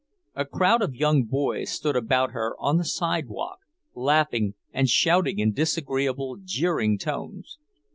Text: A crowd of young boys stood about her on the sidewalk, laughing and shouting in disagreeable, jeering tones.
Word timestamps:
A 0.33 0.45
crowd 0.45 0.81
of 0.81 0.95
young 0.95 1.25
boys 1.25 1.69
stood 1.69 1.95
about 1.95 2.31
her 2.31 2.55
on 2.57 2.77
the 2.79 2.83
sidewalk, 2.83 3.59
laughing 3.93 4.55
and 4.73 4.89
shouting 4.89 5.37
in 5.37 5.53
disagreeable, 5.53 6.37
jeering 6.43 6.97
tones. 6.97 7.59